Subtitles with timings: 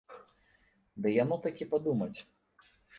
[1.05, 2.15] Ды яно такі падумаць!